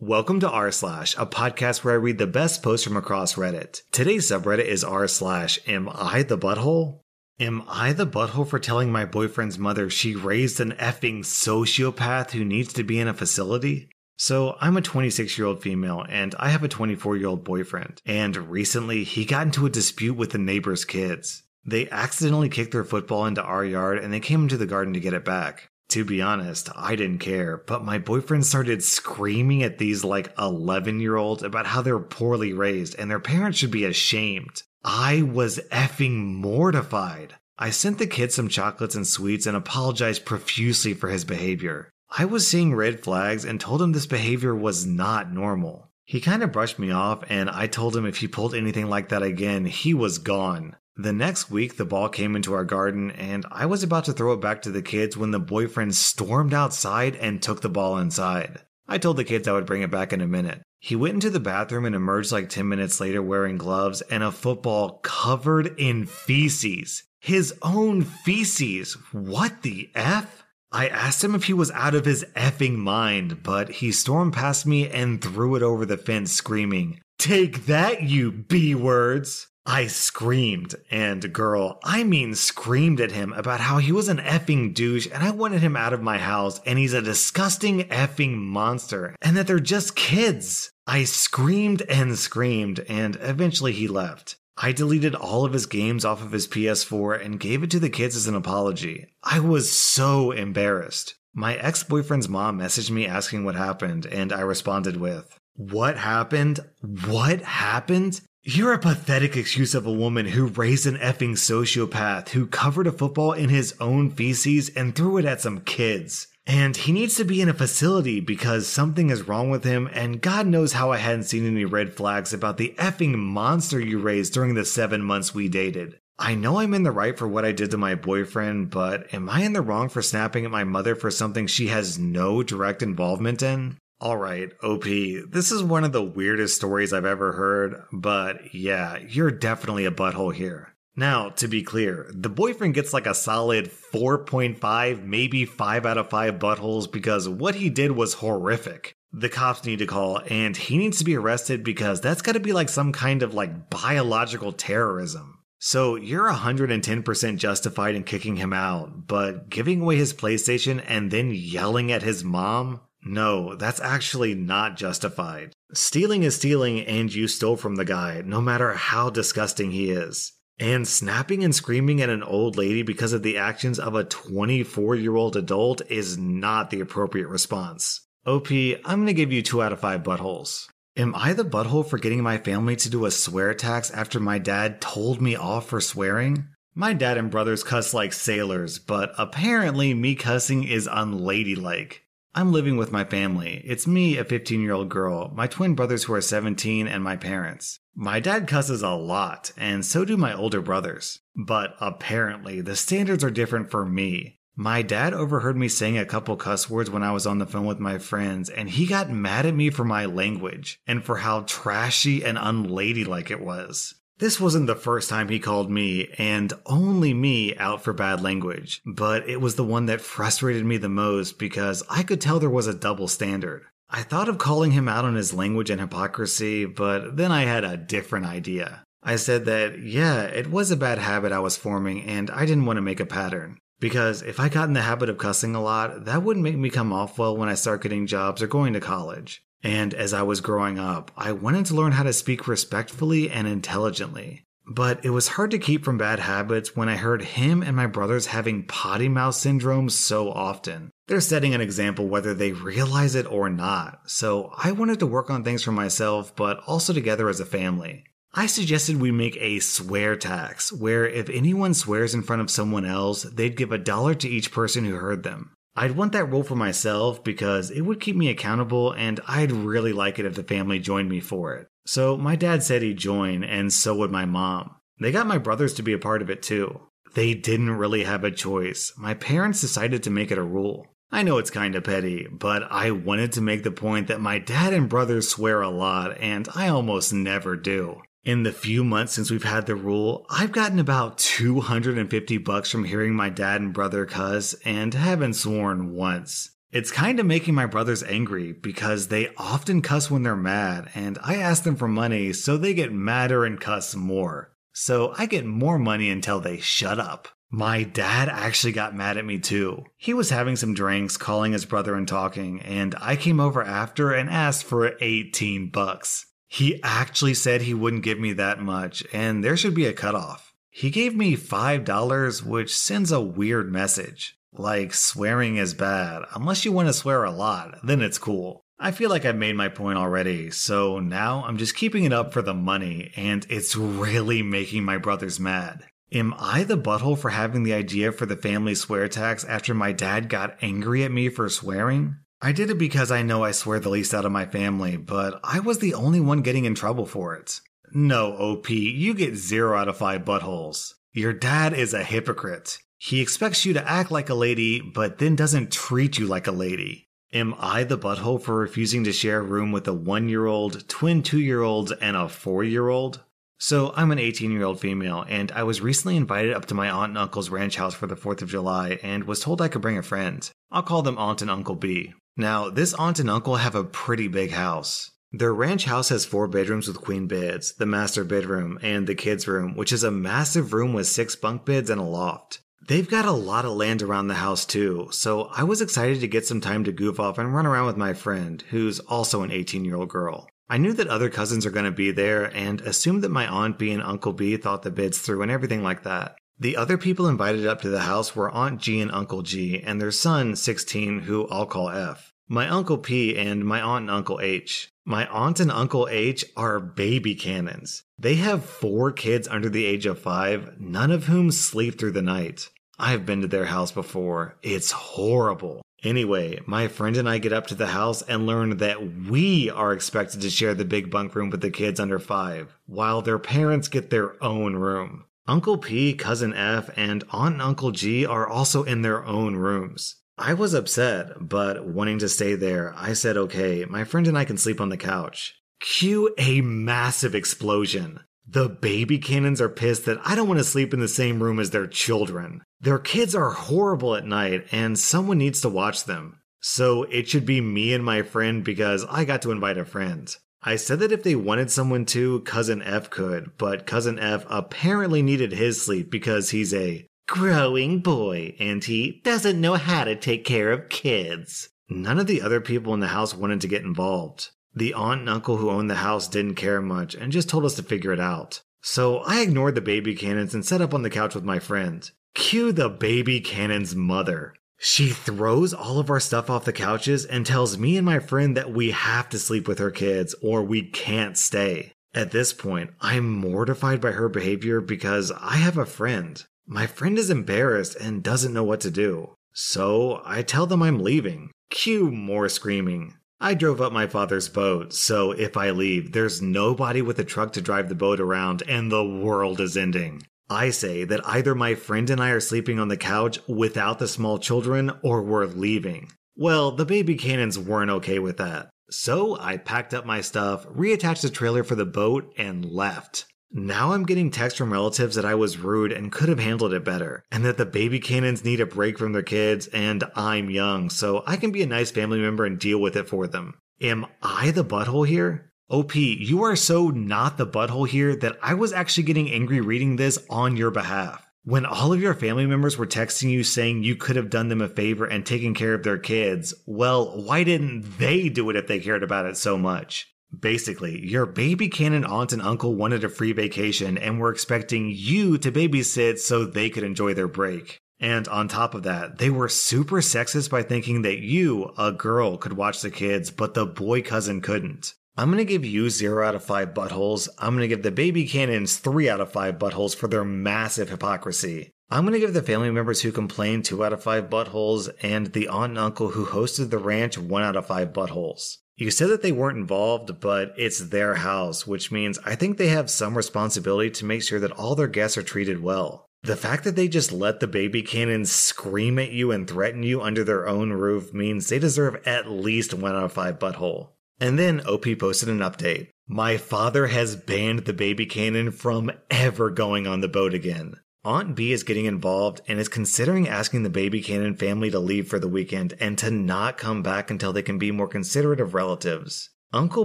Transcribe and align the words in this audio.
Welcome 0.00 0.38
to 0.40 0.48
r 0.48 0.70
slash, 0.70 1.16
a 1.18 1.26
podcast 1.26 1.82
where 1.82 1.94
I 1.94 1.96
read 1.96 2.18
the 2.18 2.28
best 2.28 2.62
posts 2.62 2.86
from 2.86 2.96
across 2.96 3.34
Reddit. 3.34 3.82
Today's 3.90 4.30
subreddit 4.30 4.64
is 4.64 4.84
r 4.84 5.08
slash. 5.08 5.58
Am 5.66 5.90
I 5.92 6.22
the 6.22 6.38
butthole? 6.38 7.00
Am 7.40 7.64
I 7.66 7.92
the 7.92 8.06
butthole 8.06 8.46
for 8.46 8.60
telling 8.60 8.92
my 8.92 9.04
boyfriend's 9.04 9.58
mother 9.58 9.90
she 9.90 10.14
raised 10.14 10.60
an 10.60 10.70
effing 10.78 11.24
sociopath 11.24 12.30
who 12.30 12.44
needs 12.44 12.72
to 12.74 12.84
be 12.84 13.00
in 13.00 13.08
a 13.08 13.12
facility? 13.12 13.90
So, 14.16 14.56
I'm 14.60 14.76
a 14.76 14.82
26 14.82 15.36
year 15.36 15.48
old 15.48 15.62
female 15.62 16.06
and 16.08 16.32
I 16.38 16.50
have 16.50 16.62
a 16.62 16.68
24 16.68 17.16
year 17.16 17.26
old 17.26 17.42
boyfriend. 17.42 18.00
And 18.06 18.36
recently, 18.36 19.02
he 19.02 19.24
got 19.24 19.46
into 19.46 19.66
a 19.66 19.70
dispute 19.70 20.14
with 20.14 20.30
the 20.30 20.38
neighbor's 20.38 20.84
kids. 20.84 21.42
They 21.64 21.90
accidentally 21.90 22.50
kicked 22.50 22.70
their 22.70 22.84
football 22.84 23.26
into 23.26 23.42
our 23.42 23.64
yard 23.64 23.98
and 23.98 24.12
they 24.12 24.20
came 24.20 24.44
into 24.44 24.58
the 24.58 24.64
garden 24.64 24.94
to 24.94 25.00
get 25.00 25.12
it 25.12 25.24
back. 25.24 25.70
To 25.90 26.04
be 26.04 26.20
honest, 26.20 26.68
I 26.76 26.96
didn't 26.96 27.20
care, 27.20 27.62
but 27.66 27.82
my 27.84 27.98
boyfriend 27.98 28.44
started 28.44 28.84
screaming 28.84 29.62
at 29.62 29.78
these 29.78 30.04
like 30.04 30.34
11 30.38 31.00
year 31.00 31.16
olds 31.16 31.42
about 31.42 31.66
how 31.66 31.80
they're 31.80 31.98
poorly 31.98 32.52
raised 32.52 32.94
and 32.98 33.10
their 33.10 33.20
parents 33.20 33.58
should 33.58 33.70
be 33.70 33.84
ashamed. 33.84 34.62
I 34.84 35.22
was 35.22 35.58
effing 35.72 36.34
mortified. 36.34 37.34
I 37.58 37.70
sent 37.70 37.98
the 37.98 38.06
kid 38.06 38.32
some 38.32 38.48
chocolates 38.48 38.94
and 38.94 39.06
sweets 39.06 39.46
and 39.46 39.56
apologized 39.56 40.24
profusely 40.24 40.94
for 40.94 41.08
his 41.08 41.24
behavior. 41.24 41.90
I 42.16 42.26
was 42.26 42.46
seeing 42.46 42.74
red 42.74 43.00
flags 43.00 43.44
and 43.44 43.60
told 43.60 43.82
him 43.82 43.92
this 43.92 44.06
behavior 44.06 44.54
was 44.54 44.86
not 44.86 45.32
normal. 45.32 45.90
He 46.04 46.20
kind 46.20 46.42
of 46.42 46.52
brushed 46.52 46.78
me 46.78 46.90
off, 46.90 47.22
and 47.28 47.50
I 47.50 47.66
told 47.66 47.94
him 47.94 48.06
if 48.06 48.18
he 48.18 48.28
pulled 48.28 48.54
anything 48.54 48.88
like 48.88 49.10
that 49.10 49.22
again, 49.22 49.66
he 49.66 49.92
was 49.92 50.16
gone. 50.18 50.76
The 51.00 51.12
next 51.12 51.48
week, 51.48 51.76
the 51.76 51.84
ball 51.84 52.08
came 52.08 52.34
into 52.34 52.52
our 52.54 52.64
garden, 52.64 53.12
and 53.12 53.46
I 53.52 53.66
was 53.66 53.84
about 53.84 54.06
to 54.06 54.12
throw 54.12 54.32
it 54.32 54.40
back 54.40 54.62
to 54.62 54.72
the 54.72 54.82
kids 54.82 55.16
when 55.16 55.30
the 55.30 55.38
boyfriend 55.38 55.94
stormed 55.94 56.52
outside 56.52 57.14
and 57.14 57.40
took 57.40 57.60
the 57.60 57.68
ball 57.68 57.98
inside. 57.98 58.62
I 58.88 58.98
told 58.98 59.16
the 59.16 59.22
kids 59.22 59.46
I 59.46 59.52
would 59.52 59.64
bring 59.64 59.82
it 59.82 59.92
back 59.92 60.12
in 60.12 60.20
a 60.20 60.26
minute. 60.26 60.60
He 60.80 60.96
went 60.96 61.14
into 61.14 61.30
the 61.30 61.38
bathroom 61.38 61.84
and 61.84 61.94
emerged 61.94 62.32
like 62.32 62.48
10 62.48 62.68
minutes 62.68 63.00
later 63.00 63.22
wearing 63.22 63.58
gloves 63.58 64.00
and 64.02 64.24
a 64.24 64.32
football 64.32 64.98
covered 65.04 65.78
in 65.78 66.06
feces. 66.06 67.04
His 67.20 67.54
own 67.62 68.02
feces. 68.02 68.94
What 69.12 69.62
the 69.62 69.90
F? 69.94 70.44
I 70.72 70.88
asked 70.88 71.22
him 71.22 71.36
if 71.36 71.44
he 71.44 71.52
was 71.52 71.70
out 71.72 71.94
of 71.94 72.06
his 72.06 72.24
effing 72.34 72.76
mind, 72.76 73.44
but 73.44 73.68
he 73.68 73.92
stormed 73.92 74.32
past 74.32 74.66
me 74.66 74.88
and 74.88 75.22
threw 75.22 75.54
it 75.54 75.62
over 75.62 75.86
the 75.86 75.96
fence, 75.96 76.32
screaming, 76.32 77.00
Take 77.18 77.66
that, 77.66 78.02
you 78.02 78.30
B 78.32 78.74
words! 78.74 79.47
I 79.70 79.86
screamed, 79.86 80.76
and 80.90 81.30
girl, 81.30 81.78
I 81.84 82.02
mean 82.02 82.34
screamed 82.34 83.02
at 83.02 83.12
him 83.12 83.34
about 83.34 83.60
how 83.60 83.76
he 83.76 83.92
was 83.92 84.08
an 84.08 84.16
effing 84.16 84.72
douche 84.72 85.06
and 85.12 85.22
I 85.22 85.30
wanted 85.30 85.60
him 85.60 85.76
out 85.76 85.92
of 85.92 86.00
my 86.00 86.16
house 86.16 86.58
and 86.64 86.78
he's 86.78 86.94
a 86.94 87.02
disgusting 87.02 87.80
effing 87.90 88.34
monster 88.38 89.14
and 89.20 89.36
that 89.36 89.46
they're 89.46 89.60
just 89.60 89.94
kids. 89.94 90.70
I 90.86 91.04
screamed 91.04 91.82
and 91.82 92.18
screamed 92.18 92.80
and 92.88 93.18
eventually 93.20 93.72
he 93.72 93.88
left. 93.88 94.36
I 94.56 94.72
deleted 94.72 95.14
all 95.14 95.44
of 95.44 95.52
his 95.52 95.66
games 95.66 96.02
off 96.02 96.22
of 96.22 96.32
his 96.32 96.48
PS4 96.48 97.22
and 97.22 97.38
gave 97.38 97.62
it 97.62 97.70
to 97.72 97.78
the 97.78 97.90
kids 97.90 98.16
as 98.16 98.26
an 98.26 98.34
apology. 98.34 99.08
I 99.22 99.38
was 99.40 99.70
so 99.70 100.32
embarrassed. 100.32 101.14
My 101.34 101.56
ex 101.56 101.84
boyfriend's 101.84 102.28
mom 102.28 102.58
messaged 102.58 102.90
me 102.90 103.06
asking 103.06 103.44
what 103.44 103.54
happened, 103.54 104.06
and 104.06 104.32
I 104.32 104.40
responded 104.40 104.96
with, 104.96 105.38
What 105.54 105.98
happened? 105.98 106.60
What 107.06 107.42
happened? 107.42 108.22
You're 108.44 108.72
a 108.72 108.78
pathetic 108.78 109.36
excuse 109.36 109.74
of 109.74 109.84
a 109.84 109.92
woman 109.92 110.26
who 110.26 110.46
raised 110.46 110.86
an 110.86 110.96
effing 110.96 111.32
sociopath 111.32 112.30
who 112.30 112.46
covered 112.46 112.86
a 112.86 112.92
football 112.92 113.32
in 113.32 113.50
his 113.50 113.74
own 113.78 114.10
feces 114.10 114.70
and 114.70 114.94
threw 114.94 115.18
it 115.18 115.26
at 115.26 115.40
some 115.40 115.60
kids. 115.60 116.28
And 116.46 116.74
he 116.74 116.92
needs 116.92 117.14
to 117.16 117.24
be 117.24 117.42
in 117.42 117.50
a 117.50 117.52
facility 117.52 118.20
because 118.20 118.66
something 118.66 119.10
is 119.10 119.28
wrong 119.28 119.50
with 119.50 119.64
him, 119.64 119.90
and 119.92 120.22
God 120.22 120.46
knows 120.46 120.72
how 120.72 120.92
I 120.92 120.96
hadn't 120.96 121.24
seen 121.24 121.46
any 121.46 121.66
red 121.66 121.92
flags 121.92 122.32
about 122.32 122.56
the 122.56 122.74
effing 122.78 123.18
monster 123.18 123.78
you 123.78 123.98
raised 123.98 124.32
during 124.32 124.54
the 124.54 124.64
seven 124.64 125.02
months 125.02 125.34
we 125.34 125.50
dated. 125.50 125.98
I 126.18 126.34
know 126.34 126.58
I'm 126.58 126.72
in 126.72 126.84
the 126.84 126.90
right 126.90 127.18
for 127.18 127.28
what 127.28 127.44
I 127.44 127.52
did 127.52 127.70
to 127.72 127.76
my 127.76 127.96
boyfriend, 127.96 128.70
but 128.70 129.12
am 129.12 129.28
I 129.28 129.42
in 129.42 129.52
the 129.52 129.60
wrong 129.60 129.90
for 129.90 130.00
snapping 130.00 130.46
at 130.46 130.50
my 130.50 130.64
mother 130.64 130.94
for 130.94 131.10
something 131.10 131.46
she 131.46 131.66
has 131.66 131.98
no 131.98 132.42
direct 132.42 132.82
involvement 132.82 133.42
in? 133.42 133.76
Alright, 134.00 134.52
OP, 134.62 134.84
this 134.84 135.50
is 135.50 135.60
one 135.60 135.82
of 135.82 135.90
the 135.90 136.02
weirdest 136.02 136.54
stories 136.54 136.92
I've 136.92 137.04
ever 137.04 137.32
heard, 137.32 137.82
but 137.92 138.54
yeah, 138.54 138.96
you're 138.98 139.32
definitely 139.32 139.86
a 139.86 139.90
butthole 139.90 140.32
here. 140.32 140.72
Now, 140.94 141.30
to 141.30 141.48
be 141.48 141.64
clear, 141.64 142.08
the 142.14 142.28
boyfriend 142.28 142.74
gets 142.74 142.92
like 142.92 143.06
a 143.06 143.14
solid 143.14 143.72
4.5, 143.92 145.02
maybe 145.02 145.44
5 145.44 145.84
out 145.84 145.98
of 145.98 146.10
5 146.10 146.34
buttholes 146.34 146.90
because 146.90 147.28
what 147.28 147.56
he 147.56 147.70
did 147.70 147.90
was 147.90 148.14
horrific. 148.14 148.94
The 149.12 149.28
cops 149.28 149.64
need 149.64 149.80
to 149.80 149.86
call 149.86 150.20
and 150.28 150.56
he 150.56 150.78
needs 150.78 150.98
to 150.98 151.04
be 151.04 151.16
arrested 151.16 151.64
because 151.64 152.00
that's 152.00 152.22
gotta 152.22 152.38
be 152.38 152.52
like 152.52 152.68
some 152.68 152.92
kind 152.92 153.24
of 153.24 153.34
like 153.34 153.68
biological 153.68 154.52
terrorism. 154.52 155.40
So 155.58 155.96
you're 155.96 156.30
110% 156.30 157.36
justified 157.36 157.96
in 157.96 158.04
kicking 158.04 158.36
him 158.36 158.52
out, 158.52 159.08
but 159.08 159.50
giving 159.50 159.80
away 159.80 159.96
his 159.96 160.14
PlayStation 160.14 160.84
and 160.86 161.10
then 161.10 161.32
yelling 161.34 161.90
at 161.90 162.04
his 162.04 162.22
mom? 162.22 162.80
No, 163.04 163.54
that's 163.54 163.80
actually 163.80 164.34
not 164.34 164.76
justified. 164.76 165.52
Stealing 165.72 166.22
is 166.22 166.36
stealing 166.36 166.80
and 166.80 167.14
you 167.14 167.28
stole 167.28 167.56
from 167.56 167.76
the 167.76 167.84
guy, 167.84 168.22
no 168.24 168.40
matter 168.40 168.72
how 168.72 169.10
disgusting 169.10 169.70
he 169.70 169.90
is. 169.90 170.32
And 170.58 170.88
snapping 170.88 171.44
and 171.44 171.54
screaming 171.54 172.00
at 172.00 172.10
an 172.10 172.22
old 172.22 172.56
lady 172.56 172.82
because 172.82 173.12
of 173.12 173.22
the 173.22 173.38
actions 173.38 173.78
of 173.78 173.94
a 173.94 174.04
24 174.04 174.96
year 174.96 175.14
old 175.14 175.36
adult 175.36 175.82
is 175.88 176.18
not 176.18 176.70
the 176.70 176.80
appropriate 176.80 177.28
response. 177.28 178.06
OP, 178.26 178.50
I'm 178.50 179.00
gonna 179.00 179.12
give 179.12 179.32
you 179.32 179.42
2 179.42 179.62
out 179.62 179.72
of 179.72 179.80
5 179.80 180.02
buttholes. 180.02 180.66
Am 180.96 181.14
I 181.14 181.32
the 181.32 181.44
butthole 181.44 181.88
for 181.88 181.96
getting 181.96 182.24
my 182.24 182.38
family 182.38 182.74
to 182.74 182.90
do 182.90 183.04
a 183.04 183.10
swear 183.12 183.54
tax 183.54 183.90
after 183.92 184.18
my 184.18 184.38
dad 184.38 184.80
told 184.80 185.22
me 185.22 185.36
off 185.36 185.68
for 185.68 185.80
swearing? 185.80 186.48
My 186.74 186.92
dad 186.92 187.16
and 187.16 187.30
brothers 187.30 187.62
cuss 187.62 187.94
like 187.94 188.12
sailors, 188.12 188.80
but 188.80 189.12
apparently 189.16 189.94
me 189.94 190.16
cussing 190.16 190.64
is 190.64 190.88
unladylike. 190.88 192.02
I'm 192.34 192.52
living 192.52 192.76
with 192.76 192.92
my 192.92 193.04
family. 193.04 193.62
It's 193.64 193.86
me, 193.86 194.16
a 194.16 194.24
15 194.24 194.60
year 194.60 194.72
old 194.72 194.88
girl, 194.88 195.32
my 195.34 195.46
twin 195.46 195.74
brothers 195.74 196.04
who 196.04 196.14
are 196.14 196.20
17, 196.20 196.86
and 196.86 197.02
my 197.02 197.16
parents. 197.16 197.80
My 197.94 198.20
dad 198.20 198.46
cusses 198.46 198.82
a 198.82 198.90
lot, 198.90 199.50
and 199.56 199.84
so 199.84 200.04
do 200.04 200.16
my 200.16 200.34
older 200.34 200.60
brothers. 200.60 201.20
But 201.34 201.74
apparently, 201.80 202.60
the 202.60 202.76
standards 202.76 203.24
are 203.24 203.30
different 203.30 203.70
for 203.70 203.84
me. 203.84 204.38
My 204.54 204.82
dad 204.82 205.14
overheard 205.14 205.56
me 205.56 205.68
saying 205.68 205.98
a 205.98 206.04
couple 206.04 206.36
cuss 206.36 206.68
words 206.68 206.90
when 206.90 207.04
I 207.04 207.12
was 207.12 207.26
on 207.26 207.38
the 207.38 207.46
phone 207.46 207.66
with 207.66 207.78
my 207.78 207.98
friends, 207.98 208.50
and 208.50 208.68
he 208.68 208.86
got 208.86 209.08
mad 209.08 209.46
at 209.46 209.54
me 209.54 209.70
for 209.70 209.84
my 209.84 210.04
language 210.04 210.80
and 210.86 211.04
for 211.04 211.18
how 211.18 211.42
trashy 211.42 212.24
and 212.24 212.36
unladylike 212.36 213.30
it 213.30 213.40
was. 213.40 213.94
This 214.18 214.40
wasn't 214.40 214.66
the 214.66 214.74
first 214.74 215.08
time 215.08 215.28
he 215.28 215.38
called 215.38 215.70
me, 215.70 216.08
and 216.18 216.52
only 216.66 217.14
me, 217.14 217.56
out 217.56 217.84
for 217.84 217.92
bad 217.92 218.20
language, 218.20 218.82
but 218.84 219.28
it 219.28 219.40
was 219.40 219.54
the 219.54 219.64
one 219.64 219.86
that 219.86 220.00
frustrated 220.00 220.64
me 220.64 220.76
the 220.76 220.88
most 220.88 221.38
because 221.38 221.84
I 221.88 222.02
could 222.02 222.20
tell 222.20 222.40
there 222.40 222.50
was 222.50 222.66
a 222.66 222.74
double 222.74 223.06
standard. 223.06 223.66
I 223.88 224.02
thought 224.02 224.28
of 224.28 224.38
calling 224.38 224.72
him 224.72 224.88
out 224.88 225.04
on 225.04 225.14
his 225.14 225.32
language 225.32 225.70
and 225.70 225.80
hypocrisy, 225.80 226.64
but 226.64 227.16
then 227.16 227.30
I 227.30 227.44
had 227.44 227.62
a 227.62 227.76
different 227.76 228.26
idea. 228.26 228.82
I 229.04 229.14
said 229.14 229.44
that, 229.44 229.78
yeah, 229.78 230.24
it 230.24 230.50
was 230.50 230.72
a 230.72 230.76
bad 230.76 230.98
habit 230.98 231.30
I 231.30 231.38
was 231.38 231.56
forming, 231.56 232.02
and 232.02 232.28
I 232.30 232.44
didn't 232.44 232.66
want 232.66 232.78
to 232.78 232.82
make 232.82 232.98
a 232.98 233.06
pattern. 233.06 233.56
Because 233.78 234.22
if 234.22 234.40
I 234.40 234.48
got 234.48 234.66
in 234.66 234.74
the 234.74 234.82
habit 234.82 235.08
of 235.08 235.18
cussing 235.18 235.54
a 235.54 235.62
lot, 235.62 236.06
that 236.06 236.24
wouldn't 236.24 236.42
make 236.42 236.56
me 236.56 236.70
come 236.70 236.92
off 236.92 237.16
well 237.16 237.36
when 237.36 237.48
I 237.48 237.54
start 237.54 237.82
getting 237.82 238.08
jobs 238.08 238.42
or 238.42 238.48
going 238.48 238.72
to 238.72 238.80
college. 238.80 239.44
And 239.62 239.94
as 239.94 240.12
I 240.12 240.22
was 240.22 240.40
growing 240.40 240.78
up, 240.78 241.10
I 241.16 241.32
wanted 241.32 241.66
to 241.66 241.74
learn 241.74 241.92
how 241.92 242.04
to 242.04 242.12
speak 242.12 242.46
respectfully 242.46 243.30
and 243.30 243.48
intelligently. 243.48 244.44
But 244.70 245.04
it 245.04 245.10
was 245.10 245.28
hard 245.28 245.50
to 245.52 245.58
keep 245.58 245.84
from 245.84 245.96
bad 245.96 246.18
habits 246.18 246.76
when 246.76 246.90
I 246.90 246.96
heard 246.96 247.22
him 247.22 247.62
and 247.62 247.74
my 247.74 247.86
brothers 247.86 248.26
having 248.26 248.66
potty 248.66 249.08
mouth 249.08 249.34
syndrome 249.34 249.88
so 249.88 250.30
often. 250.30 250.90
They're 251.06 251.22
setting 251.22 251.54
an 251.54 251.62
example 251.62 252.06
whether 252.06 252.34
they 252.34 252.52
realize 252.52 253.14
it 253.14 253.26
or 253.26 253.48
not, 253.48 254.00
so 254.06 254.52
I 254.62 254.72
wanted 254.72 254.98
to 254.98 255.06
work 255.06 255.30
on 255.30 255.42
things 255.42 255.62
for 255.62 255.72
myself, 255.72 256.36
but 256.36 256.60
also 256.66 256.92
together 256.92 257.30
as 257.30 257.40
a 257.40 257.46
family. 257.46 258.04
I 258.34 258.44
suggested 258.44 259.00
we 259.00 259.10
make 259.10 259.38
a 259.40 259.60
swear 259.60 260.16
tax, 260.16 260.70
where 260.70 261.08
if 261.08 261.30
anyone 261.30 261.72
swears 261.72 262.14
in 262.14 262.22
front 262.22 262.42
of 262.42 262.50
someone 262.50 262.84
else, 262.84 263.22
they'd 263.22 263.56
give 263.56 263.72
a 263.72 263.78
dollar 263.78 264.14
to 264.16 264.28
each 264.28 264.52
person 264.52 264.84
who 264.84 264.96
heard 264.96 265.22
them. 265.22 265.54
I'd 265.78 265.92
want 265.92 266.10
that 266.12 266.24
rule 266.24 266.42
for 266.42 266.56
myself 266.56 267.22
because 267.22 267.70
it 267.70 267.82
would 267.82 268.00
keep 268.00 268.16
me 268.16 268.28
accountable 268.30 268.90
and 268.90 269.20
I'd 269.28 269.52
really 269.52 269.92
like 269.92 270.18
it 270.18 270.26
if 270.26 270.34
the 270.34 270.42
family 270.42 270.80
joined 270.80 271.08
me 271.08 271.20
for 271.20 271.54
it. 271.54 271.68
So 271.86 272.16
my 272.16 272.34
dad 272.34 272.64
said 272.64 272.82
he'd 272.82 272.98
join 272.98 273.44
and 273.44 273.72
so 273.72 273.94
would 273.94 274.10
my 274.10 274.24
mom. 274.24 274.74
They 275.00 275.12
got 275.12 275.28
my 275.28 275.38
brothers 275.38 275.74
to 275.74 275.84
be 275.84 275.92
a 275.92 275.98
part 275.98 276.20
of 276.20 276.30
it 276.30 276.42
too. 276.42 276.80
They 277.14 277.32
didn't 277.32 277.70
really 277.70 278.02
have 278.02 278.24
a 278.24 278.32
choice. 278.32 278.92
My 278.98 279.14
parents 279.14 279.60
decided 279.60 280.02
to 280.02 280.10
make 280.10 280.32
it 280.32 280.38
a 280.38 280.42
rule. 280.42 280.88
I 281.12 281.22
know 281.22 281.38
it's 281.38 281.48
kinda 281.48 281.80
petty, 281.80 282.26
but 282.28 282.64
I 282.72 282.90
wanted 282.90 283.30
to 283.34 283.40
make 283.40 283.62
the 283.62 283.70
point 283.70 284.08
that 284.08 284.20
my 284.20 284.40
dad 284.40 284.72
and 284.72 284.88
brothers 284.88 285.28
swear 285.28 285.62
a 285.62 285.70
lot 285.70 286.18
and 286.18 286.48
I 286.56 286.66
almost 286.66 287.12
never 287.12 287.54
do. 287.54 288.02
In 288.28 288.42
the 288.42 288.52
few 288.52 288.84
months 288.84 289.14
since 289.14 289.30
we've 289.30 289.42
had 289.42 289.64
the 289.64 289.74
rule, 289.74 290.26
I've 290.28 290.52
gotten 290.52 290.78
about 290.78 291.16
250 291.16 292.36
bucks 292.36 292.70
from 292.70 292.84
hearing 292.84 293.14
my 293.14 293.30
dad 293.30 293.62
and 293.62 293.72
brother 293.72 294.04
cuss 294.04 294.52
and 294.66 294.92
haven't 294.92 295.32
sworn 295.32 295.94
once. 295.94 296.50
It's 296.70 296.90
kind 296.90 297.18
of 297.18 297.24
making 297.24 297.54
my 297.54 297.64
brothers 297.64 298.02
angry 298.02 298.52
because 298.52 299.08
they 299.08 299.30
often 299.38 299.80
cuss 299.80 300.10
when 300.10 300.24
they're 300.24 300.36
mad, 300.36 300.90
and 300.94 301.18
I 301.24 301.36
ask 301.36 301.62
them 301.62 301.74
for 301.74 301.88
money, 301.88 302.34
so 302.34 302.58
they 302.58 302.74
get 302.74 302.92
madder 302.92 303.46
and 303.46 303.58
cuss 303.58 303.96
more. 303.96 304.52
So 304.74 305.14
I 305.16 305.24
get 305.24 305.46
more 305.46 305.78
money 305.78 306.10
until 306.10 306.38
they 306.38 306.58
shut 306.58 307.00
up. 307.00 307.28
My 307.48 307.82
dad 307.82 308.28
actually 308.28 308.74
got 308.74 308.94
mad 308.94 309.16
at 309.16 309.24
me 309.24 309.38
too. 309.38 309.84
He 309.96 310.12
was 310.12 310.28
having 310.28 310.56
some 310.56 310.74
drinks, 310.74 311.16
calling 311.16 311.52
his 311.52 311.64
brother 311.64 311.94
and 311.94 312.06
talking, 312.06 312.60
and 312.60 312.94
I 313.00 313.16
came 313.16 313.40
over 313.40 313.62
after 313.62 314.12
and 314.12 314.28
asked 314.28 314.64
for 314.64 314.98
18 315.00 315.70
bucks. 315.70 316.26
He 316.48 316.80
actually 316.82 317.34
said 317.34 317.62
he 317.62 317.74
wouldn't 317.74 318.02
give 318.02 318.18
me 318.18 318.32
that 318.32 318.60
much, 318.60 319.04
and 319.12 319.44
there 319.44 319.56
should 319.56 319.74
be 319.74 319.86
a 319.86 319.92
cutoff. 319.92 320.54
He 320.70 320.90
gave 320.90 321.14
me 321.14 321.36
$5, 321.36 322.42
which 322.42 322.76
sends 322.76 323.12
a 323.12 323.20
weird 323.20 323.70
message. 323.70 324.38
Like, 324.52 324.94
swearing 324.94 325.56
is 325.56 325.74
bad. 325.74 326.22
Unless 326.34 326.64
you 326.64 326.72
want 326.72 326.88
to 326.88 326.94
swear 326.94 327.22
a 327.24 327.30
lot, 327.30 327.78
then 327.84 328.00
it's 328.00 328.18
cool. 328.18 328.64
I 328.80 328.92
feel 328.92 329.10
like 329.10 329.24
I've 329.24 329.36
made 329.36 329.56
my 329.56 329.68
point 329.68 329.98
already, 329.98 330.50
so 330.50 331.00
now 331.00 331.44
I'm 331.44 331.58
just 331.58 331.76
keeping 331.76 332.04
it 332.04 332.12
up 332.12 332.32
for 332.32 332.42
the 332.42 332.54
money, 332.54 333.12
and 333.16 333.44
it's 333.50 333.76
really 333.76 334.42
making 334.42 334.84
my 334.84 334.96
brothers 334.98 335.38
mad. 335.38 335.84
Am 336.12 336.32
I 336.38 336.64
the 336.64 336.78
butthole 336.78 337.18
for 337.18 337.30
having 337.30 337.64
the 337.64 337.74
idea 337.74 338.12
for 338.12 338.24
the 338.24 338.36
family 338.36 338.74
swear 338.74 339.08
tax 339.08 339.44
after 339.44 339.74
my 339.74 339.92
dad 339.92 340.28
got 340.30 340.56
angry 340.62 341.04
at 341.04 341.12
me 341.12 341.28
for 341.28 341.50
swearing? 341.50 342.16
I 342.40 342.52
did 342.52 342.70
it 342.70 342.78
because 342.78 343.10
I 343.10 343.22
know 343.22 343.42
I 343.42 343.50
swear 343.50 343.80
the 343.80 343.88
least 343.88 344.14
out 344.14 344.24
of 344.24 344.30
my 344.30 344.46
family, 344.46 344.96
but 344.96 345.40
I 345.42 345.58
was 345.58 345.80
the 345.80 345.94
only 345.94 346.20
one 346.20 346.42
getting 346.42 346.66
in 346.66 346.76
trouble 346.76 347.04
for 347.04 347.34
it. 347.34 347.60
No, 347.92 348.32
OP, 348.32 348.70
you 348.70 349.12
get 349.12 349.34
0 349.34 349.76
out 349.76 349.88
of 349.88 349.96
5 349.96 350.24
buttholes. 350.24 350.94
Your 351.12 351.32
dad 351.32 351.72
is 351.72 351.94
a 351.94 352.04
hypocrite. 352.04 352.78
He 352.96 353.20
expects 353.20 353.64
you 353.64 353.72
to 353.72 353.90
act 353.90 354.12
like 354.12 354.28
a 354.28 354.34
lady, 354.34 354.80
but 354.80 355.18
then 355.18 355.34
doesn't 355.34 355.72
treat 355.72 356.16
you 356.16 356.26
like 356.26 356.46
a 356.46 356.52
lady. 356.52 357.08
Am 357.32 357.54
I 357.58 357.82
the 357.82 357.98
butthole 357.98 358.40
for 358.40 358.56
refusing 358.56 359.02
to 359.04 359.12
share 359.12 359.40
a 359.40 359.42
room 359.42 359.72
with 359.72 359.88
a 359.88 359.92
one 359.92 360.28
year 360.28 360.46
old, 360.46 360.88
twin 360.88 361.24
two 361.24 361.40
year 361.40 361.62
olds, 361.62 361.90
and 361.90 362.16
a 362.16 362.28
four 362.28 362.62
year 362.62 362.88
old? 362.88 363.24
So, 363.58 363.92
I'm 363.96 364.12
an 364.12 364.20
18 364.20 364.52
year 364.52 364.64
old 364.64 364.78
female, 364.78 365.24
and 365.28 365.50
I 365.50 365.64
was 365.64 365.80
recently 365.80 366.16
invited 366.16 366.54
up 366.54 366.66
to 366.66 366.74
my 366.74 366.88
aunt 366.88 367.10
and 367.10 367.18
uncle's 367.18 367.50
ranch 367.50 367.76
house 367.76 367.94
for 367.94 368.06
the 368.06 368.14
4th 368.14 368.42
of 368.42 368.48
July 368.48 369.00
and 369.02 369.24
was 369.24 369.40
told 369.40 369.60
I 369.60 369.66
could 369.66 369.82
bring 369.82 369.98
a 369.98 370.02
friend. 370.02 370.48
I'll 370.70 370.84
call 370.84 371.02
them 371.02 371.18
Aunt 371.18 371.42
and 371.42 371.50
Uncle 371.50 371.74
B. 371.74 372.14
Now, 372.38 372.70
this 372.70 372.94
aunt 372.94 373.18
and 373.18 373.28
uncle 373.28 373.56
have 373.56 373.74
a 373.74 373.82
pretty 373.82 374.28
big 374.28 374.52
house. 374.52 375.10
Their 375.32 375.52
ranch 375.52 375.86
house 375.86 376.08
has 376.10 376.24
four 376.24 376.46
bedrooms 376.46 376.86
with 376.86 377.02
queen 377.02 377.26
beds, 377.26 377.74
the 377.74 377.84
master 377.84 378.22
bedroom, 378.22 378.78
and 378.80 379.08
the 379.08 379.16
kids' 379.16 379.48
room, 379.48 379.74
which 379.74 379.92
is 379.92 380.04
a 380.04 380.12
massive 380.12 380.72
room 380.72 380.92
with 380.92 381.08
six 381.08 381.34
bunk 381.34 381.64
beds 381.64 381.90
and 381.90 382.00
a 382.00 382.04
loft. 382.04 382.60
They've 382.86 383.10
got 383.10 383.24
a 383.24 383.32
lot 383.32 383.64
of 383.64 383.72
land 383.72 384.02
around 384.02 384.28
the 384.28 384.34
house 384.34 384.64
too, 384.64 385.08
so 385.10 385.50
I 385.52 385.64
was 385.64 385.82
excited 385.82 386.20
to 386.20 386.28
get 386.28 386.46
some 386.46 386.60
time 386.60 386.84
to 386.84 386.92
goof 386.92 387.18
off 387.18 387.38
and 387.38 387.52
run 387.52 387.66
around 387.66 387.86
with 387.86 387.96
my 387.96 388.14
friend, 388.14 388.62
who's 388.70 389.00
also 389.00 389.42
an 389.42 389.50
18 389.50 389.84
year 389.84 389.96
old 389.96 390.08
girl. 390.08 390.48
I 390.70 390.78
knew 390.78 390.92
that 390.92 391.08
other 391.08 391.30
cousins 391.30 391.66
are 391.66 391.72
going 391.72 391.86
to 391.86 391.90
be 391.90 392.12
there 392.12 392.44
and 392.56 392.80
assumed 392.82 393.24
that 393.24 393.30
my 393.30 393.48
Aunt 393.48 393.80
B 393.80 393.90
and 393.90 394.02
Uncle 394.02 394.32
B 394.32 394.56
thought 394.56 394.82
the 394.82 394.92
bids 394.92 395.18
through 395.18 395.42
and 395.42 395.50
everything 395.50 395.82
like 395.82 396.04
that. 396.04 396.36
The 396.60 396.76
other 396.76 396.98
people 396.98 397.28
invited 397.28 397.66
up 397.66 397.82
to 397.82 397.88
the 397.88 398.00
house 398.00 398.34
were 398.34 398.50
Aunt 398.50 398.80
G 398.80 399.00
and 399.00 399.12
Uncle 399.12 399.42
G 399.42 399.80
and 399.80 400.00
their 400.00 400.10
son, 400.10 400.56
16, 400.56 401.20
who 401.20 401.46
I'll 401.48 401.66
call 401.66 401.88
F, 401.88 402.32
my 402.48 402.68
Uncle 402.68 402.98
P, 402.98 403.36
and 403.38 403.64
my 403.64 403.80
Aunt 403.80 404.02
and 404.02 404.10
Uncle 404.10 404.40
H. 404.40 404.90
My 405.04 405.26
Aunt 405.28 405.60
and 405.60 405.70
Uncle 405.70 406.08
H 406.10 406.44
are 406.56 406.80
baby 406.80 407.36
cannons. 407.36 408.02
They 408.18 408.34
have 408.36 408.64
four 408.64 409.12
kids 409.12 409.46
under 409.46 409.68
the 409.68 409.84
age 409.86 410.04
of 410.04 410.18
five, 410.18 410.80
none 410.80 411.12
of 411.12 411.26
whom 411.26 411.52
sleep 411.52 411.96
through 411.96 412.12
the 412.12 412.22
night. 412.22 412.70
I've 412.98 413.24
been 413.24 413.42
to 413.42 413.48
their 413.48 413.66
house 413.66 413.92
before. 413.92 414.56
It's 414.60 414.90
horrible. 414.90 415.82
Anyway, 416.02 416.58
my 416.66 416.88
friend 416.88 417.16
and 417.16 417.28
I 417.28 417.38
get 417.38 417.52
up 417.52 417.68
to 417.68 417.76
the 417.76 417.88
house 417.88 418.22
and 418.22 418.46
learn 418.46 418.78
that 418.78 419.28
we 419.28 419.70
are 419.70 419.92
expected 419.92 420.40
to 420.40 420.50
share 420.50 420.74
the 420.74 420.84
big 420.84 421.08
bunk 421.10 421.36
room 421.36 421.50
with 421.50 421.60
the 421.60 421.70
kids 421.70 422.00
under 422.00 422.18
five, 422.18 422.76
while 422.86 423.22
their 423.22 423.38
parents 423.38 423.86
get 423.86 424.10
their 424.10 424.42
own 424.42 424.74
room. 424.74 425.24
Uncle 425.48 425.78
P, 425.78 426.12
Cousin 426.12 426.52
F, 426.52 426.90
and 426.94 427.24
Aunt 427.30 427.54
and 427.54 427.62
Uncle 427.62 427.90
G 427.90 428.26
are 428.26 428.46
also 428.46 428.82
in 428.82 429.00
their 429.00 429.24
own 429.24 429.56
rooms. 429.56 430.16
I 430.36 430.52
was 430.52 430.74
upset, 430.74 431.30
but 431.40 431.86
wanting 431.86 432.18
to 432.18 432.28
stay 432.28 432.54
there, 432.54 432.92
I 432.94 433.14
said, 433.14 433.38
okay, 433.38 433.86
my 433.88 434.04
friend 434.04 434.28
and 434.28 434.36
I 434.36 434.44
can 434.44 434.58
sleep 434.58 434.78
on 434.78 434.90
the 434.90 434.98
couch. 434.98 435.54
Cue 435.80 436.34
a 436.36 436.60
massive 436.60 437.34
explosion. 437.34 438.20
The 438.46 438.68
baby 438.68 439.18
cannons 439.18 439.60
are 439.62 439.70
pissed 439.70 440.04
that 440.04 440.20
I 440.22 440.34
don't 440.34 440.48
want 440.48 440.60
to 440.60 440.64
sleep 440.64 440.92
in 440.92 441.00
the 441.00 441.08
same 441.08 441.42
room 441.42 441.58
as 441.58 441.70
their 441.70 441.86
children. 441.86 442.62
Their 442.80 442.98
kids 442.98 443.34
are 443.34 443.50
horrible 443.50 444.16
at 444.16 444.26
night 444.26 444.66
and 444.70 444.98
someone 444.98 445.38
needs 445.38 445.62
to 445.62 445.70
watch 445.70 446.04
them. 446.04 446.40
So 446.60 447.04
it 447.04 447.28
should 447.28 447.46
be 447.46 447.60
me 447.60 447.94
and 447.94 448.04
my 448.04 448.22
friend 448.22 448.62
because 448.62 449.04
I 449.08 449.24
got 449.24 449.42
to 449.42 449.50
invite 449.50 449.78
a 449.78 449.84
friend. 449.84 450.34
I 450.68 450.76
said 450.76 450.98
that 450.98 451.12
if 451.12 451.22
they 451.22 451.34
wanted 451.34 451.70
someone 451.70 452.04
to, 452.12 452.40
Cousin 452.40 452.82
F 452.82 453.08
could, 453.08 453.56
but 453.56 453.86
Cousin 453.86 454.18
F 454.18 454.44
apparently 454.50 455.22
needed 455.22 455.52
his 455.52 455.82
sleep 455.82 456.10
because 456.10 456.50
he's 456.50 456.74
a 456.74 457.06
growing 457.26 458.00
boy 458.00 458.54
and 458.60 458.84
he 458.84 459.22
doesn't 459.24 459.62
know 459.62 459.76
how 459.76 460.04
to 460.04 460.14
take 460.14 460.44
care 460.44 460.70
of 460.70 460.90
kids. 460.90 461.70
None 461.88 462.18
of 462.18 462.26
the 462.26 462.42
other 462.42 462.60
people 462.60 462.92
in 462.92 463.00
the 463.00 463.06
house 463.06 463.34
wanted 463.34 463.62
to 463.62 463.66
get 463.66 463.80
involved. 463.80 464.50
The 464.74 464.92
aunt 464.92 465.20
and 465.20 465.30
uncle 465.30 465.56
who 465.56 465.70
owned 465.70 465.88
the 465.88 465.94
house 465.94 466.28
didn't 466.28 466.56
care 466.56 466.82
much 466.82 467.14
and 467.14 467.32
just 467.32 467.48
told 467.48 467.64
us 467.64 467.76
to 467.76 467.82
figure 467.82 468.12
it 468.12 468.20
out. 468.20 468.60
So 468.82 469.20
I 469.20 469.40
ignored 469.40 469.74
the 469.74 469.80
baby 469.80 470.14
cannons 470.14 470.52
and 470.52 470.66
sat 470.66 470.82
up 470.82 470.92
on 470.92 471.00
the 471.00 471.08
couch 471.08 471.34
with 471.34 471.44
my 471.44 471.60
friend. 471.60 472.10
Cue 472.34 472.72
the 472.72 472.90
baby 472.90 473.40
cannon's 473.40 473.96
mother. 473.96 474.52
She 474.80 475.08
throws 475.08 475.74
all 475.74 475.98
of 475.98 476.08
our 476.08 476.20
stuff 476.20 476.48
off 476.48 476.64
the 476.64 476.72
couches 476.72 477.24
and 477.24 477.44
tells 477.44 477.76
me 477.76 477.96
and 477.96 478.06
my 478.06 478.20
friend 478.20 478.56
that 478.56 478.72
we 478.72 478.92
have 478.92 479.28
to 479.30 479.38
sleep 479.38 479.66
with 479.66 479.80
her 479.80 479.90
kids 479.90 480.36
or 480.40 480.62
we 480.62 480.82
can't 480.82 481.36
stay. 481.36 481.92
At 482.14 482.30
this 482.30 482.52
point, 482.52 482.90
I'm 483.00 483.28
mortified 483.28 484.00
by 484.00 484.12
her 484.12 484.28
behavior 484.28 484.80
because 484.80 485.32
I 485.32 485.56
have 485.56 485.76
a 485.76 485.84
friend. 485.84 486.42
My 486.66 486.86
friend 486.86 487.18
is 487.18 487.28
embarrassed 487.28 487.96
and 487.96 488.22
doesn't 488.22 488.52
know 488.52 488.64
what 488.64 488.80
to 488.82 488.90
do. 488.90 489.34
So 489.52 490.22
I 490.24 490.42
tell 490.42 490.66
them 490.66 490.82
I'm 490.82 491.00
leaving. 491.00 491.50
Cue 491.70 492.10
more 492.10 492.48
screaming. 492.48 493.14
I 493.40 493.54
drove 493.54 493.80
up 493.80 493.92
my 493.92 494.06
father's 494.06 494.48
boat, 494.48 494.92
so 494.92 495.32
if 495.32 495.56
I 495.56 495.70
leave, 495.70 496.12
there's 496.12 496.42
nobody 496.42 497.02
with 497.02 497.18
a 497.18 497.24
truck 497.24 497.52
to 497.54 497.60
drive 497.60 497.88
the 497.88 497.94
boat 497.94 498.20
around 498.20 498.62
and 498.68 498.90
the 498.90 499.04
world 499.04 499.60
is 499.60 499.76
ending. 499.76 500.22
I 500.50 500.70
say 500.70 501.04
that 501.04 501.26
either 501.26 501.54
my 501.54 501.74
friend 501.74 502.08
and 502.10 502.20
I 502.20 502.30
are 502.30 502.40
sleeping 502.40 502.78
on 502.78 502.88
the 502.88 502.96
couch 502.96 503.38
without 503.46 503.98
the 503.98 504.08
small 504.08 504.38
children 504.38 504.92
or 505.02 505.22
we're 505.22 505.46
leaving. 505.46 506.10
Well, 506.36 506.70
the 506.70 506.86
baby 506.86 507.16
cannons 507.16 507.58
weren't 507.58 507.90
okay 507.90 508.18
with 508.18 508.38
that. 508.38 508.70
So 508.90 509.36
I 509.38 509.58
packed 509.58 509.92
up 509.92 510.06
my 510.06 510.22
stuff, 510.22 510.66
reattached 510.68 511.22
the 511.22 511.30
trailer 511.30 511.64
for 511.64 511.74
the 511.74 511.84
boat, 511.84 512.32
and 512.38 512.64
left. 512.64 513.26
Now 513.50 513.92
I'm 513.92 514.04
getting 514.04 514.30
texts 514.30 514.58
from 514.58 514.72
relatives 514.72 515.16
that 515.16 515.24
I 515.24 515.34
was 515.34 515.58
rude 515.58 515.92
and 515.92 516.12
could 516.12 516.28
have 516.28 516.38
handled 516.38 516.72
it 516.72 516.84
better, 516.84 517.22
and 517.30 517.44
that 517.44 517.56
the 517.56 517.66
baby 517.66 517.98
cannons 517.98 518.44
need 518.44 518.60
a 518.60 518.66
break 518.66 518.98
from 518.98 519.12
their 519.12 519.22
kids, 519.22 519.66
and 519.68 520.04
I'm 520.14 520.50
young, 520.50 520.90
so 520.90 521.22
I 521.26 521.36
can 521.36 521.50
be 521.50 521.62
a 521.62 521.66
nice 521.66 521.90
family 521.90 522.18
member 522.18 522.44
and 522.44 522.58
deal 522.58 522.78
with 522.78 522.96
it 522.96 523.08
for 523.08 523.26
them. 523.26 523.54
Am 523.80 524.06
I 524.22 524.50
the 524.50 524.64
butthole 524.64 525.06
here? 525.06 525.47
OP, 525.70 525.96
you 525.96 526.42
are 526.44 526.56
so 526.56 526.88
not 526.88 527.36
the 527.36 527.46
butthole 527.46 527.86
here 527.86 528.16
that 528.16 528.38
I 528.42 528.54
was 528.54 528.72
actually 528.72 529.02
getting 529.02 529.30
angry 529.30 529.60
reading 529.60 529.96
this 529.96 530.18
on 530.30 530.56
your 530.56 530.70
behalf. 530.70 531.30
When 531.44 531.66
all 531.66 531.92
of 531.92 532.00
your 532.00 532.14
family 532.14 532.46
members 532.46 532.78
were 532.78 532.86
texting 532.86 533.30
you 533.30 533.44
saying 533.44 533.82
you 533.82 533.94
could 533.94 534.16
have 534.16 534.30
done 534.30 534.48
them 534.48 534.62
a 534.62 534.68
favor 534.68 535.04
and 535.04 535.26
taken 535.26 535.52
care 535.52 535.74
of 535.74 535.82
their 535.82 535.98
kids, 535.98 536.54
well, 536.64 537.22
why 537.22 537.44
didn't 537.44 537.98
they 537.98 538.30
do 538.30 538.48
it 538.48 538.56
if 538.56 538.66
they 538.66 538.80
cared 538.80 539.02
about 539.02 539.26
it 539.26 539.36
so 539.36 539.58
much? 539.58 540.10
Basically, 540.38 541.06
your 541.06 541.26
baby 541.26 541.68
cannon 541.68 542.06
aunt 542.06 542.32
and 542.32 542.40
uncle 542.40 542.74
wanted 542.74 543.04
a 543.04 543.10
free 543.10 543.32
vacation 543.32 543.98
and 543.98 544.18
were 544.18 544.32
expecting 544.32 544.90
you 544.90 545.36
to 545.36 545.52
babysit 545.52 546.18
so 546.18 546.46
they 546.46 546.70
could 546.70 546.82
enjoy 546.82 547.12
their 547.12 547.28
break. 547.28 547.78
And 548.00 548.26
on 548.28 548.48
top 548.48 548.74
of 548.74 548.84
that, 548.84 549.18
they 549.18 549.28
were 549.28 549.50
super 549.50 549.96
sexist 549.96 550.48
by 550.48 550.62
thinking 550.62 551.02
that 551.02 551.18
you, 551.18 551.74
a 551.76 551.92
girl, 551.92 552.38
could 552.38 552.54
watch 552.54 552.80
the 552.80 552.90
kids, 552.90 553.30
but 553.30 553.52
the 553.52 553.66
boy 553.66 554.00
cousin 554.00 554.40
couldn't. 554.40 554.94
I'm 555.18 555.30
gonna 555.30 555.42
give 555.42 555.64
you 555.64 555.90
0 555.90 556.24
out 556.24 556.36
of 556.36 556.44
5 556.44 556.72
buttholes. 556.72 557.28
I'm 557.38 557.54
gonna 557.54 557.66
give 557.66 557.82
the 557.82 557.90
baby 557.90 558.24
cannons 558.24 558.76
3 558.76 559.08
out 559.08 559.20
of 559.20 559.32
5 559.32 559.58
buttholes 559.58 559.96
for 559.96 560.06
their 560.06 560.22
massive 560.22 560.90
hypocrisy. 560.90 561.72
I'm 561.90 562.04
gonna 562.04 562.20
give 562.20 562.34
the 562.34 562.40
family 562.40 562.70
members 562.70 563.00
who 563.00 563.10
complained 563.10 563.64
2 563.64 563.84
out 563.84 563.92
of 563.92 564.00
5 564.00 564.30
buttholes, 564.30 564.88
and 565.02 565.32
the 565.32 565.48
aunt 565.48 565.70
and 565.70 565.78
uncle 565.78 566.10
who 566.10 566.24
hosted 566.24 566.70
the 566.70 566.78
ranch 566.78 567.18
1 567.18 567.42
out 567.42 567.56
of 567.56 567.66
5 567.66 567.92
buttholes. 567.92 568.58
You 568.76 568.92
said 568.92 569.10
that 569.10 569.22
they 569.22 569.32
weren't 569.32 569.58
involved, 569.58 570.20
but 570.20 570.54
it's 570.56 570.78
their 570.90 571.16
house, 571.16 571.66
which 571.66 571.90
means 571.90 572.20
I 572.24 572.36
think 572.36 572.56
they 572.56 572.68
have 572.68 572.88
some 572.88 573.16
responsibility 573.16 573.90
to 573.90 574.04
make 574.04 574.22
sure 574.22 574.38
that 574.38 574.52
all 574.52 574.76
their 574.76 574.86
guests 574.86 575.18
are 575.18 575.24
treated 575.24 575.60
well. 575.60 576.06
The 576.22 576.36
fact 576.36 576.62
that 576.62 576.76
they 576.76 576.86
just 576.86 577.10
let 577.10 577.40
the 577.40 577.48
baby 577.48 577.82
cannons 577.82 578.30
scream 578.30 579.00
at 579.00 579.10
you 579.10 579.32
and 579.32 579.50
threaten 579.50 579.82
you 579.82 580.00
under 580.00 580.22
their 580.22 580.46
own 580.46 580.72
roof 580.72 581.12
means 581.12 581.48
they 581.48 581.58
deserve 581.58 582.06
at 582.06 582.30
least 582.30 582.72
one 582.72 582.94
out 582.94 583.02
of 583.02 583.12
five 583.12 583.40
butthole. 583.40 583.88
And 584.20 584.38
then 584.38 584.60
OP 584.66 584.84
posted 584.98 585.28
an 585.28 585.38
update. 585.38 585.88
My 586.06 586.36
father 586.36 586.86
has 586.88 587.16
banned 587.16 587.60
the 587.60 587.72
baby 587.72 588.06
cannon 588.06 588.50
from 588.50 588.90
ever 589.10 589.50
going 589.50 589.86
on 589.86 590.00
the 590.00 590.08
boat 590.08 590.34
again. 590.34 590.74
Aunt 591.04 591.36
B 591.36 591.52
is 591.52 591.62
getting 591.62 591.84
involved 591.84 592.40
and 592.48 592.58
is 592.58 592.68
considering 592.68 593.28
asking 593.28 593.62
the 593.62 593.70
baby 593.70 594.02
Cannon 594.02 594.34
family 594.34 594.70
to 594.70 594.78
leave 594.78 595.08
for 595.08 595.18
the 595.18 595.28
weekend 595.28 595.74
and 595.80 595.96
to 595.98 596.10
not 596.10 596.58
come 596.58 596.82
back 596.82 597.10
until 597.10 597.32
they 597.32 597.42
can 597.42 597.56
be 597.56 597.70
more 597.70 597.88
considerate 597.88 598.40
of 598.40 598.52
relatives. 598.52 599.30
Uncle 599.52 599.84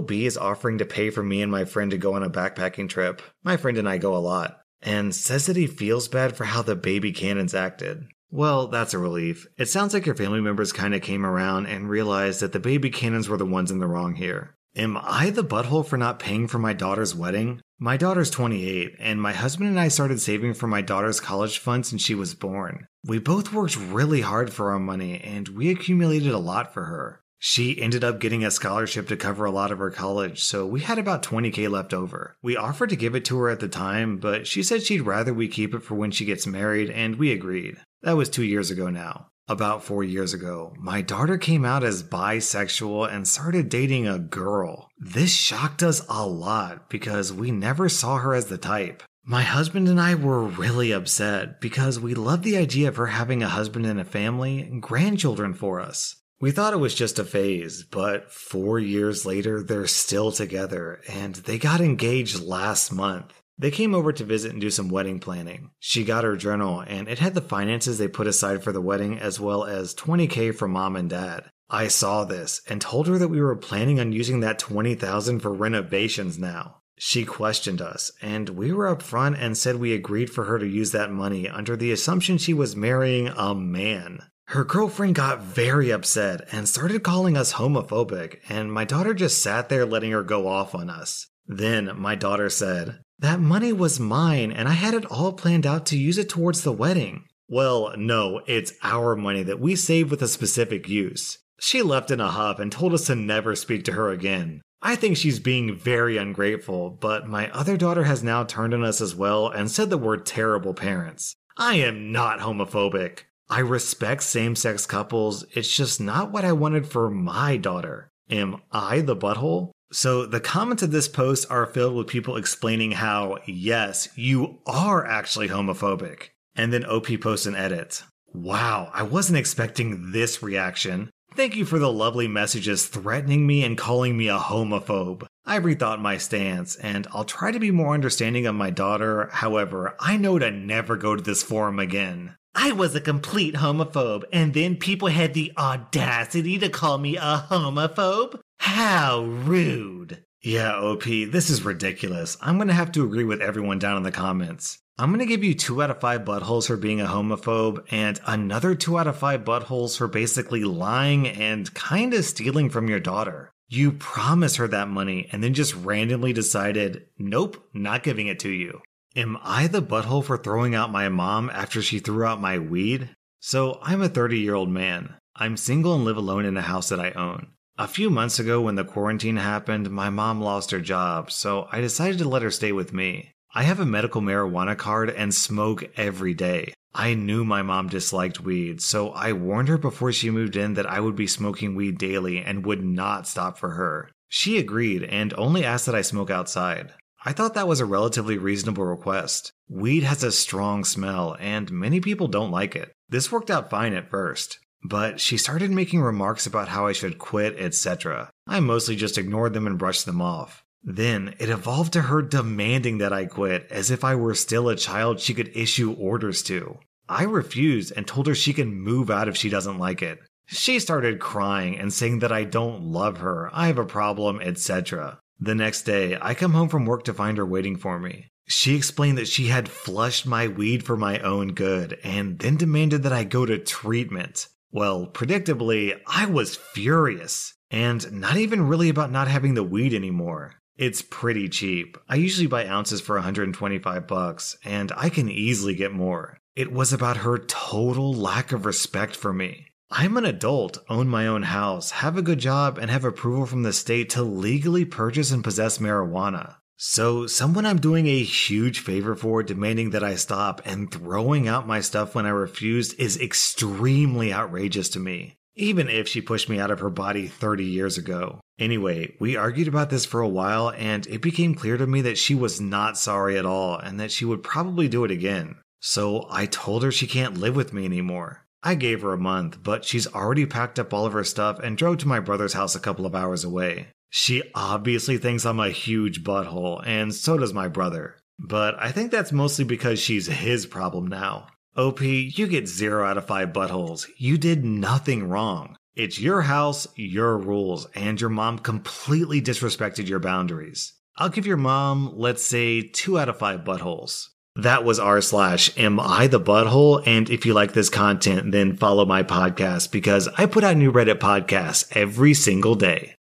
B 0.00 0.26
is 0.26 0.36
offering 0.36 0.76
to 0.78 0.84
pay 0.84 1.10
for 1.10 1.22
me 1.22 1.40
and 1.40 1.50
my 1.50 1.64
friend 1.64 1.90
to 1.92 1.98
go 1.98 2.14
on 2.14 2.22
a 2.22 2.28
backpacking 2.28 2.88
trip. 2.88 3.22
My 3.42 3.56
friend 3.56 3.78
and 3.78 3.88
I 3.88 3.96
go 3.96 4.14
a 4.14 4.18
lot. 4.18 4.60
And 4.82 5.14
says 5.14 5.46
that 5.46 5.56
he 5.56 5.66
feels 5.66 6.08
bad 6.08 6.36
for 6.36 6.44
how 6.44 6.60
the 6.60 6.76
baby 6.76 7.12
Cannons 7.12 7.54
acted. 7.54 8.04
Well, 8.34 8.66
that's 8.66 8.94
a 8.94 8.98
relief. 8.98 9.46
It 9.56 9.66
sounds 9.66 9.94
like 9.94 10.06
your 10.06 10.16
family 10.16 10.40
members 10.40 10.72
kind 10.72 10.92
of 10.92 11.02
came 11.02 11.24
around 11.24 11.66
and 11.66 11.88
realized 11.88 12.40
that 12.40 12.50
the 12.50 12.58
baby 12.58 12.90
Cannons 12.90 13.28
were 13.28 13.36
the 13.36 13.46
ones 13.46 13.70
in 13.70 13.78
the 13.78 13.86
wrong 13.86 14.16
here. 14.16 14.56
Am 14.74 14.98
I 15.00 15.30
the 15.30 15.44
butthole 15.44 15.86
for 15.86 15.96
not 15.96 16.18
paying 16.18 16.48
for 16.48 16.58
my 16.58 16.72
daughter's 16.72 17.14
wedding? 17.14 17.60
My 17.78 17.96
daughter's 17.96 18.30
28, 18.30 18.96
and 18.98 19.22
my 19.22 19.32
husband 19.32 19.68
and 19.68 19.78
I 19.78 19.86
started 19.86 20.20
saving 20.20 20.54
for 20.54 20.66
my 20.66 20.80
daughter's 20.80 21.20
college 21.20 21.60
fund 21.60 21.86
since 21.86 22.02
she 22.02 22.16
was 22.16 22.34
born. 22.34 22.88
We 23.06 23.20
both 23.20 23.52
worked 23.52 23.76
really 23.76 24.22
hard 24.22 24.52
for 24.52 24.72
our 24.72 24.80
money, 24.80 25.20
and 25.20 25.46
we 25.50 25.70
accumulated 25.70 26.32
a 26.32 26.38
lot 26.38 26.74
for 26.74 26.86
her. 26.86 27.20
She 27.46 27.78
ended 27.78 28.02
up 28.02 28.20
getting 28.20 28.42
a 28.42 28.50
scholarship 28.50 29.06
to 29.08 29.18
cover 29.18 29.44
a 29.44 29.50
lot 29.50 29.70
of 29.70 29.76
her 29.76 29.90
college, 29.90 30.42
so 30.42 30.64
we 30.64 30.80
had 30.80 30.98
about 30.98 31.22
20k 31.22 31.68
left 31.68 31.92
over. 31.92 32.38
We 32.42 32.56
offered 32.56 32.88
to 32.88 32.96
give 32.96 33.14
it 33.14 33.26
to 33.26 33.38
her 33.40 33.50
at 33.50 33.60
the 33.60 33.68
time, 33.68 34.16
but 34.16 34.46
she 34.46 34.62
said 34.62 34.82
she'd 34.82 35.02
rather 35.02 35.34
we 35.34 35.46
keep 35.46 35.74
it 35.74 35.82
for 35.82 35.94
when 35.94 36.10
she 36.10 36.24
gets 36.24 36.46
married, 36.46 36.88
and 36.88 37.16
we 37.16 37.32
agreed. 37.32 37.76
That 38.00 38.16
was 38.16 38.30
two 38.30 38.44
years 38.44 38.70
ago 38.70 38.88
now 38.88 39.26
about 39.46 39.84
four 39.84 40.02
years 40.02 40.32
ago, 40.32 40.72
my 40.78 41.02
daughter 41.02 41.36
came 41.36 41.66
out 41.66 41.84
as 41.84 42.02
bisexual 42.02 43.12
and 43.12 43.28
started 43.28 43.68
dating 43.68 44.08
a 44.08 44.18
girl. 44.18 44.88
This 44.96 45.34
shocked 45.34 45.82
us 45.82 46.00
a 46.08 46.26
lot 46.26 46.88
because 46.88 47.30
we 47.30 47.50
never 47.50 47.90
saw 47.90 48.16
her 48.16 48.32
as 48.32 48.46
the 48.46 48.56
type. 48.56 49.02
My 49.22 49.42
husband 49.42 49.86
and 49.86 50.00
I 50.00 50.14
were 50.14 50.44
really 50.44 50.92
upset 50.92 51.60
because 51.60 52.00
we 52.00 52.14
loved 52.14 52.44
the 52.44 52.56
idea 52.56 52.88
of 52.88 52.96
her 52.96 53.08
having 53.08 53.42
a 53.42 53.48
husband 53.48 53.84
and 53.84 54.00
a 54.00 54.04
family 54.04 54.62
and 54.62 54.80
grandchildren 54.80 55.52
for 55.52 55.78
us. 55.78 56.16
We 56.44 56.50
thought 56.50 56.74
it 56.74 56.76
was 56.76 56.94
just 56.94 57.18
a 57.18 57.24
phase, 57.24 57.84
but 57.84 58.30
four 58.30 58.78
years 58.78 59.24
later, 59.24 59.62
they're 59.62 59.86
still 59.86 60.30
together 60.30 61.00
and 61.08 61.36
they 61.36 61.56
got 61.56 61.80
engaged 61.80 62.38
last 62.38 62.92
month. 62.92 63.32
They 63.56 63.70
came 63.70 63.94
over 63.94 64.12
to 64.12 64.24
visit 64.24 64.52
and 64.52 64.60
do 64.60 64.68
some 64.68 64.90
wedding 64.90 65.20
planning. 65.20 65.70
She 65.78 66.04
got 66.04 66.22
her 66.22 66.36
journal, 66.36 66.80
and 66.80 67.08
it 67.08 67.18
had 67.18 67.32
the 67.32 67.40
finances 67.40 67.96
they 67.96 68.08
put 68.08 68.26
aside 68.26 68.62
for 68.62 68.72
the 68.72 68.82
wedding 68.82 69.18
as 69.18 69.40
well 69.40 69.64
as 69.64 69.94
20k 69.94 70.54
from 70.54 70.72
mom 70.72 70.96
and 70.96 71.08
dad. 71.08 71.50
I 71.70 71.88
saw 71.88 72.24
this 72.26 72.60
and 72.68 72.78
told 72.78 73.06
her 73.06 73.16
that 73.16 73.28
we 73.28 73.40
were 73.40 73.56
planning 73.56 73.98
on 73.98 74.12
using 74.12 74.40
that 74.40 74.58
20,000 74.58 75.40
for 75.40 75.50
renovations 75.50 76.38
now. 76.38 76.82
She 76.98 77.24
questioned 77.24 77.80
us, 77.80 78.12
and 78.20 78.50
we 78.50 78.70
were 78.70 78.94
upfront 78.94 79.38
and 79.40 79.56
said 79.56 79.76
we 79.76 79.94
agreed 79.94 80.28
for 80.28 80.44
her 80.44 80.58
to 80.58 80.66
use 80.66 80.92
that 80.92 81.10
money 81.10 81.48
under 81.48 81.74
the 81.74 81.90
assumption 81.90 82.36
she 82.36 82.52
was 82.52 82.76
marrying 82.76 83.28
a 83.28 83.54
man. 83.54 84.20
Her 84.54 84.62
girlfriend 84.62 85.16
got 85.16 85.42
very 85.42 85.90
upset 85.90 86.46
and 86.52 86.68
started 86.68 87.02
calling 87.02 87.36
us 87.36 87.54
homophobic, 87.54 88.38
and 88.48 88.72
my 88.72 88.84
daughter 88.84 89.12
just 89.12 89.42
sat 89.42 89.68
there 89.68 89.84
letting 89.84 90.12
her 90.12 90.22
go 90.22 90.46
off 90.46 90.76
on 90.76 90.88
us. 90.88 91.26
Then 91.44 91.90
my 91.96 92.14
daughter 92.14 92.48
said, 92.48 93.00
that 93.18 93.40
money 93.40 93.72
was 93.72 93.98
mine 93.98 94.52
and 94.52 94.68
I 94.68 94.74
had 94.74 94.94
it 94.94 95.06
all 95.06 95.32
planned 95.32 95.66
out 95.66 95.86
to 95.86 95.98
use 95.98 96.18
it 96.18 96.28
towards 96.28 96.62
the 96.62 96.70
wedding. 96.70 97.24
Well, 97.48 97.94
no, 97.96 98.42
it's 98.46 98.72
our 98.84 99.16
money 99.16 99.42
that 99.42 99.58
we 99.58 99.74
saved 99.74 100.12
with 100.12 100.22
a 100.22 100.28
specific 100.28 100.88
use. 100.88 101.38
She 101.58 101.82
left 101.82 102.12
in 102.12 102.20
a 102.20 102.30
huff 102.30 102.60
and 102.60 102.70
told 102.70 102.94
us 102.94 103.08
to 103.08 103.16
never 103.16 103.56
speak 103.56 103.84
to 103.86 103.92
her 103.94 104.10
again. 104.10 104.60
I 104.80 104.94
think 104.94 105.16
she's 105.16 105.40
being 105.40 105.76
very 105.76 106.16
ungrateful, 106.16 106.90
but 106.90 107.26
my 107.26 107.50
other 107.50 107.76
daughter 107.76 108.04
has 108.04 108.22
now 108.22 108.44
turned 108.44 108.72
on 108.72 108.84
us 108.84 109.00
as 109.00 109.16
well 109.16 109.48
and 109.48 109.68
said 109.68 109.90
that 109.90 109.98
we're 109.98 110.16
terrible 110.16 110.74
parents. 110.74 111.34
I 111.56 111.74
am 111.78 112.12
not 112.12 112.38
homophobic. 112.38 113.24
I 113.48 113.60
respect 113.60 114.22
same 114.22 114.56
sex 114.56 114.86
couples, 114.86 115.44
it's 115.52 115.74
just 115.74 116.00
not 116.00 116.30
what 116.30 116.44
I 116.44 116.52
wanted 116.52 116.86
for 116.86 117.10
my 117.10 117.56
daughter. 117.56 118.10
Am 118.30 118.62
I 118.72 119.00
the 119.00 119.16
butthole? 119.16 119.70
So 119.92 120.26
the 120.26 120.40
comments 120.40 120.82
of 120.82 120.90
this 120.90 121.08
post 121.08 121.48
are 121.50 121.66
filled 121.66 121.94
with 121.94 122.06
people 122.06 122.36
explaining 122.36 122.92
how, 122.92 123.38
yes, 123.46 124.08
you 124.16 124.58
are 124.66 125.06
actually 125.06 125.48
homophobic. 125.48 126.30
And 126.56 126.72
then 126.72 126.84
OP 126.84 127.06
posts 127.20 127.46
an 127.46 127.54
edit. 127.54 128.02
Wow, 128.32 128.90
I 128.92 129.02
wasn't 129.02 129.38
expecting 129.38 130.10
this 130.12 130.42
reaction. 130.42 131.10
Thank 131.34 131.54
you 131.54 131.64
for 131.64 131.78
the 131.78 131.92
lovely 131.92 132.28
messages 132.28 132.86
threatening 132.86 133.46
me 133.46 133.62
and 133.62 133.76
calling 133.76 134.16
me 134.16 134.28
a 134.28 134.38
homophobe. 134.38 135.26
I've 135.44 135.64
rethought 135.64 136.00
my 136.00 136.16
stance, 136.16 136.76
and 136.76 137.06
I'll 137.12 137.24
try 137.24 137.52
to 137.52 137.60
be 137.60 137.70
more 137.70 137.92
understanding 137.92 138.46
of 138.46 138.54
my 138.54 138.70
daughter. 138.70 139.28
However, 139.30 139.96
I 140.00 140.16
know 140.16 140.38
to 140.38 140.50
never 140.50 140.96
go 140.96 141.14
to 141.14 141.22
this 141.22 141.42
forum 141.42 141.78
again. 141.78 142.36
I 142.54 142.72
was 142.72 142.94
a 142.94 143.00
complete 143.00 143.54
homophobe, 143.54 144.24
and 144.32 144.54
then 144.54 144.76
people 144.76 145.08
had 145.08 145.34
the 145.34 145.52
audacity 145.58 146.58
to 146.58 146.68
call 146.68 146.98
me 146.98 147.16
a 147.16 147.46
homophobe? 147.50 148.40
How 148.58 149.22
rude. 149.24 150.24
Yeah, 150.40 150.76
OP, 150.76 151.02
this 151.02 151.50
is 151.50 151.64
ridiculous. 151.64 152.36
I'm 152.40 152.58
gonna 152.58 152.72
have 152.72 152.92
to 152.92 153.04
agree 153.04 153.24
with 153.24 153.40
everyone 153.40 153.78
down 153.78 153.96
in 153.96 154.02
the 154.02 154.12
comments. 154.12 154.78
I'm 154.96 155.10
gonna 155.10 155.26
give 155.26 155.42
you 155.42 155.54
two 155.54 155.82
out 155.82 155.90
of 155.90 156.00
five 156.00 156.20
buttholes 156.20 156.68
for 156.68 156.76
being 156.76 157.00
a 157.00 157.06
homophobe, 157.06 157.84
and 157.90 158.20
another 158.24 158.74
two 158.74 158.98
out 158.98 159.08
of 159.08 159.18
five 159.18 159.44
buttholes 159.44 159.98
for 159.98 160.06
basically 160.06 160.62
lying 160.62 161.26
and 161.26 161.74
kinda 161.74 162.22
stealing 162.22 162.70
from 162.70 162.88
your 162.88 163.00
daughter. 163.00 163.50
You 163.68 163.92
promised 163.92 164.58
her 164.58 164.68
that 164.68 164.88
money 164.88 165.28
and 165.32 165.42
then 165.42 165.54
just 165.54 165.74
randomly 165.74 166.32
decided, 166.32 167.06
nope, 167.18 167.56
not 167.74 168.04
giving 168.04 168.28
it 168.28 168.38
to 168.40 168.50
you. 168.50 168.80
Am 169.16 169.38
I 169.44 169.68
the 169.68 169.80
butthole 169.80 170.24
for 170.24 170.36
throwing 170.36 170.74
out 170.74 170.90
my 170.90 171.08
mom 171.08 171.48
after 171.50 171.80
she 171.80 172.00
threw 172.00 172.24
out 172.24 172.40
my 172.40 172.58
weed? 172.58 173.10
So, 173.38 173.78
I'm 173.80 174.02
a 174.02 174.08
30 174.08 174.40
year 174.40 174.56
old 174.56 174.70
man. 174.70 175.14
I'm 175.36 175.56
single 175.56 175.94
and 175.94 176.04
live 176.04 176.16
alone 176.16 176.44
in 176.44 176.56
a 176.56 176.62
house 176.62 176.88
that 176.88 176.98
I 176.98 177.12
own. 177.12 177.52
A 177.78 177.86
few 177.86 178.10
months 178.10 178.40
ago, 178.40 178.60
when 178.60 178.74
the 178.74 178.84
quarantine 178.84 179.36
happened, 179.36 179.88
my 179.88 180.10
mom 180.10 180.40
lost 180.40 180.72
her 180.72 180.80
job, 180.80 181.30
so 181.30 181.68
I 181.70 181.80
decided 181.80 182.18
to 182.18 182.28
let 182.28 182.42
her 182.42 182.50
stay 182.50 182.72
with 182.72 182.92
me. 182.92 183.30
I 183.54 183.62
have 183.62 183.78
a 183.78 183.86
medical 183.86 184.20
marijuana 184.20 184.76
card 184.76 185.10
and 185.10 185.32
smoke 185.32 185.84
every 185.96 186.34
day. 186.34 186.74
I 186.92 187.14
knew 187.14 187.44
my 187.44 187.62
mom 187.62 187.88
disliked 187.88 188.40
weed, 188.40 188.80
so 188.80 189.10
I 189.10 189.32
warned 189.32 189.68
her 189.68 189.78
before 189.78 190.10
she 190.10 190.30
moved 190.30 190.56
in 190.56 190.74
that 190.74 190.90
I 190.90 190.98
would 190.98 191.14
be 191.14 191.28
smoking 191.28 191.76
weed 191.76 191.98
daily 191.98 192.38
and 192.38 192.66
would 192.66 192.82
not 192.82 193.28
stop 193.28 193.58
for 193.58 193.70
her. 193.70 194.10
She 194.28 194.58
agreed 194.58 195.04
and 195.04 195.32
only 195.34 195.64
asked 195.64 195.86
that 195.86 195.94
I 195.94 196.02
smoke 196.02 196.30
outside. 196.30 196.92
I 197.26 197.32
thought 197.32 197.54
that 197.54 197.68
was 197.68 197.80
a 197.80 197.86
relatively 197.86 198.36
reasonable 198.36 198.84
request. 198.84 199.52
Weed 199.68 200.02
has 200.02 200.22
a 200.22 200.30
strong 200.30 200.84
smell, 200.84 201.36
and 201.40 201.72
many 201.72 201.98
people 202.00 202.28
don't 202.28 202.50
like 202.50 202.76
it. 202.76 202.92
This 203.08 203.32
worked 203.32 203.50
out 203.50 203.70
fine 203.70 203.94
at 203.94 204.10
first. 204.10 204.58
But 204.86 205.18
she 205.20 205.38
started 205.38 205.70
making 205.70 206.02
remarks 206.02 206.46
about 206.46 206.68
how 206.68 206.86
I 206.86 206.92
should 206.92 207.18
quit, 207.18 207.56
etc. 207.58 208.30
I 208.46 208.60
mostly 208.60 208.94
just 208.94 209.16
ignored 209.16 209.54
them 209.54 209.66
and 209.66 209.78
brushed 209.78 210.04
them 210.04 210.20
off. 210.20 210.62
Then 210.82 211.34
it 211.38 211.48
evolved 211.48 211.94
to 211.94 212.02
her 212.02 212.20
demanding 212.20 212.98
that 212.98 213.12
I 213.12 213.24
quit 213.24 213.66
as 213.70 213.90
if 213.90 214.04
I 214.04 214.14
were 214.14 214.34
still 214.34 214.68
a 214.68 214.76
child 214.76 215.18
she 215.18 215.32
could 215.32 215.56
issue 215.56 215.94
orders 215.94 216.42
to. 216.42 216.78
I 217.08 217.22
refused 217.22 217.94
and 217.96 218.06
told 218.06 218.26
her 218.26 218.34
she 218.34 218.52
can 218.52 218.74
move 218.74 219.10
out 219.10 219.28
if 219.28 219.36
she 219.36 219.48
doesn't 219.48 219.78
like 219.78 220.02
it. 220.02 220.20
She 220.44 220.78
started 220.78 221.20
crying 221.20 221.78
and 221.78 221.90
saying 221.90 222.18
that 222.18 222.32
I 222.32 222.44
don't 222.44 222.82
love 222.82 223.18
her, 223.18 223.48
I 223.54 223.68
have 223.68 223.78
a 223.78 223.86
problem, 223.86 224.42
etc. 224.42 225.20
The 225.40 225.54
next 225.54 225.82
day, 225.82 226.16
I 226.20 226.34
come 226.34 226.52
home 226.52 226.68
from 226.68 226.86
work 226.86 227.04
to 227.04 227.14
find 227.14 227.38
her 227.38 227.46
waiting 227.46 227.76
for 227.76 227.98
me. 227.98 228.30
She 228.46 228.76
explained 228.76 229.18
that 229.18 229.28
she 229.28 229.46
had 229.46 229.68
flushed 229.68 230.26
my 230.26 230.48
weed 230.48 230.84
for 230.84 230.96
my 230.96 231.18
own 231.20 231.48
good 231.48 231.98
and 232.04 232.38
then 232.38 232.56
demanded 232.56 233.02
that 233.02 233.12
I 233.12 233.24
go 233.24 233.46
to 233.46 233.58
treatment. 233.58 234.48
Well, 234.70 235.06
predictably, 235.06 235.98
I 236.06 236.26
was 236.26 236.56
furious. 236.56 237.54
And 237.70 238.20
not 238.20 238.36
even 238.36 238.68
really 238.68 238.88
about 238.88 239.10
not 239.10 239.28
having 239.28 239.54
the 239.54 239.64
weed 239.64 239.94
anymore. 239.94 240.54
It's 240.76 241.02
pretty 241.02 241.48
cheap. 241.48 241.96
I 242.08 242.16
usually 242.16 242.46
buy 242.46 242.66
ounces 242.66 243.00
for 243.00 243.16
125 243.16 244.06
bucks, 244.06 244.56
and 244.64 244.92
I 244.96 245.08
can 245.08 245.28
easily 245.28 245.74
get 245.74 245.92
more. 245.92 246.38
It 246.56 246.72
was 246.72 246.92
about 246.92 247.18
her 247.18 247.38
total 247.38 248.12
lack 248.12 248.52
of 248.52 248.66
respect 248.66 249.16
for 249.16 249.32
me. 249.32 249.66
I'm 249.96 250.16
an 250.16 250.24
adult, 250.24 250.78
own 250.88 251.06
my 251.06 251.28
own 251.28 251.44
house, 251.44 251.92
have 251.92 252.16
a 252.16 252.22
good 252.22 252.40
job, 252.40 252.78
and 252.78 252.90
have 252.90 253.04
approval 253.04 253.46
from 253.46 253.62
the 253.62 253.72
state 253.72 254.10
to 254.10 254.24
legally 254.24 254.84
purchase 254.84 255.30
and 255.30 255.44
possess 255.44 255.78
marijuana. 255.78 256.56
So, 256.76 257.28
someone 257.28 257.64
I'm 257.64 257.78
doing 257.78 258.08
a 258.08 258.24
huge 258.24 258.80
favor 258.80 259.14
for 259.14 259.44
demanding 259.44 259.90
that 259.90 260.02
I 260.02 260.16
stop 260.16 260.60
and 260.64 260.90
throwing 260.90 261.46
out 261.46 261.68
my 261.68 261.80
stuff 261.80 262.12
when 262.12 262.26
I 262.26 262.30
refused 262.30 262.98
is 262.98 263.20
extremely 263.20 264.32
outrageous 264.32 264.88
to 264.90 264.98
me, 264.98 265.36
even 265.54 265.88
if 265.88 266.08
she 266.08 266.20
pushed 266.20 266.48
me 266.48 266.58
out 266.58 266.72
of 266.72 266.80
her 266.80 266.90
body 266.90 267.28
30 267.28 267.64
years 267.64 267.96
ago. 267.96 268.40
Anyway, 268.58 269.14
we 269.20 269.36
argued 269.36 269.68
about 269.68 269.90
this 269.90 270.04
for 270.04 270.20
a 270.20 270.28
while, 270.28 270.72
and 270.72 271.06
it 271.06 271.22
became 271.22 271.54
clear 271.54 271.76
to 271.76 271.86
me 271.86 272.00
that 272.00 272.18
she 272.18 272.34
was 272.34 272.60
not 272.60 272.98
sorry 272.98 273.38
at 273.38 273.46
all 273.46 273.78
and 273.78 274.00
that 274.00 274.10
she 274.10 274.24
would 274.24 274.42
probably 274.42 274.88
do 274.88 275.04
it 275.04 275.12
again. 275.12 275.54
So, 275.78 276.26
I 276.30 276.46
told 276.46 276.82
her 276.82 276.90
she 276.90 277.06
can't 277.06 277.38
live 277.38 277.54
with 277.54 277.72
me 277.72 277.84
anymore. 277.84 278.43
I 278.66 278.74
gave 278.74 279.02
her 279.02 279.12
a 279.12 279.18
month, 279.18 279.62
but 279.62 279.84
she's 279.84 280.06
already 280.06 280.46
packed 280.46 280.78
up 280.78 280.94
all 280.94 281.04
of 281.04 281.12
her 281.12 281.22
stuff 281.22 281.58
and 281.58 281.76
drove 281.76 281.98
to 281.98 282.08
my 282.08 282.18
brother's 282.18 282.54
house 282.54 282.74
a 282.74 282.80
couple 282.80 283.04
of 283.04 283.14
hours 283.14 283.44
away. 283.44 283.88
She 284.08 284.42
obviously 284.54 285.18
thinks 285.18 285.44
I'm 285.44 285.60
a 285.60 285.68
huge 285.68 286.24
butthole, 286.24 286.82
and 286.86 287.14
so 287.14 287.36
does 287.36 287.52
my 287.52 287.68
brother. 287.68 288.16
But 288.38 288.74
I 288.80 288.90
think 288.90 289.10
that's 289.10 289.32
mostly 289.32 289.64
because 289.64 290.00
she's 290.00 290.26
his 290.26 290.64
problem 290.64 291.06
now. 291.06 291.48
OP, 291.76 292.00
you 292.00 292.46
get 292.46 292.66
0 292.66 293.04
out 293.04 293.18
of 293.18 293.26
5 293.26 293.52
buttholes. 293.52 294.08
You 294.16 294.38
did 294.38 294.64
nothing 294.64 295.28
wrong. 295.28 295.76
It's 295.94 296.18
your 296.18 296.42
house, 296.42 296.86
your 296.96 297.36
rules, 297.36 297.86
and 297.94 298.20
your 298.20 298.30
mom 298.30 298.60
completely 298.60 299.42
disrespected 299.42 300.08
your 300.08 300.20
boundaries. 300.20 300.94
I'll 301.16 301.28
give 301.28 301.46
your 301.46 301.56
mom, 301.56 302.12
let's 302.16 302.44
say, 302.44 302.82
2 302.82 303.18
out 303.18 303.28
of 303.28 303.38
5 303.38 303.60
buttholes. 303.60 304.28
That 304.56 304.84
was 304.84 305.00
r 305.00 305.20
slash 305.20 305.76
am 305.76 305.98
I 305.98 306.28
the 306.28 306.40
butthole? 306.40 307.04
And 307.04 307.28
if 307.28 307.44
you 307.44 307.54
like 307.54 307.72
this 307.72 307.90
content, 307.90 308.52
then 308.52 308.76
follow 308.76 309.04
my 309.04 309.24
podcast 309.24 309.90
because 309.90 310.28
I 310.38 310.46
put 310.46 310.62
out 310.62 310.76
new 310.76 310.92
Reddit 310.92 311.16
podcasts 311.18 311.88
every 311.90 312.34
single 312.34 312.76
day. 312.76 313.12